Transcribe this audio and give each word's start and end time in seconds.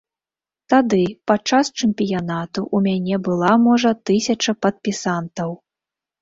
Тады, 0.73 1.01
падчас 1.31 1.69
чэмпіянату, 1.85 2.63
у 2.77 2.81
мяне 2.87 3.15
была, 3.27 3.53
можа, 3.67 3.93
тысяча 4.13 4.51
падпісантаў. 4.69 5.55